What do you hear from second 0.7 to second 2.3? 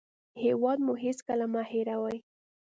مو هېڅکله مه هېروئ